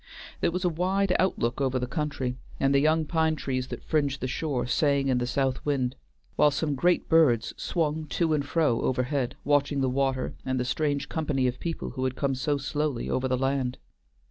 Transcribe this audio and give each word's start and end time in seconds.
There 0.39 0.49
was 0.49 0.65
a 0.65 0.69
wide 0.69 1.15
outlook 1.19 1.61
over 1.61 1.77
the 1.77 1.85
country, 1.85 2.39
and 2.59 2.73
the 2.73 2.79
young 2.79 3.05
pine 3.05 3.35
trees 3.35 3.67
that 3.67 3.83
fringed 3.83 4.19
the 4.19 4.27
shore 4.27 4.65
sang 4.65 5.09
in 5.09 5.19
the 5.19 5.27
south 5.27 5.63
wind, 5.63 5.95
while 6.35 6.49
some 6.49 6.73
great 6.73 7.07
birds 7.07 7.53
swung 7.55 8.07
to 8.07 8.33
and 8.33 8.43
fro 8.43 8.81
overhead, 8.81 9.35
watching 9.43 9.81
the 9.81 9.87
water 9.89 10.33
and 10.43 10.59
the 10.59 10.65
strange 10.65 11.07
company 11.07 11.45
of 11.45 11.59
people 11.59 11.91
who 11.91 12.03
had 12.05 12.15
come 12.15 12.33
so 12.33 12.57
slowly 12.57 13.11
over 13.11 13.27
the 13.27 13.37
land. 13.37 13.77